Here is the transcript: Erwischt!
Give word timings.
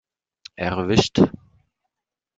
Erwischt! 0.55 1.19